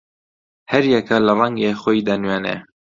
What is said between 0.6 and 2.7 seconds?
هەر یەکە لە ڕەنگێ خۆی دەنوێنێ